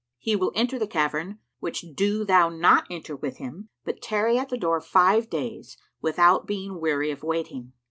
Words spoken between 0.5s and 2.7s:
enter the cavern, which do thou